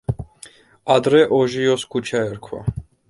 ადრე 0.93 1.21
ოჟიოს 1.41 1.83
ქუჩა 1.91 2.19
ერქვა. 2.31 2.61